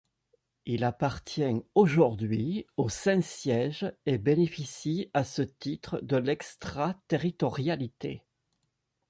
Il 0.65 0.83
appartient 0.83 1.61
aujourd'hui 1.75 2.65
au 2.75 2.89
Saint-Siège, 2.89 3.93
et 4.07 4.17
bénéficie 4.17 5.11
à 5.13 5.23
ce 5.23 5.43
titre 5.43 5.99
de 6.01 6.17
l'extraterritorialité. 6.17 8.25